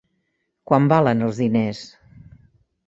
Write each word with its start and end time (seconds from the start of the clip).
Quant 0.71 0.89
valen 0.93 1.21
els 1.27 1.43
diners? 1.45 1.85